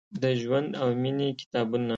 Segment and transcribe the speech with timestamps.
[0.21, 1.87] د ژوند او میینې کتابونه،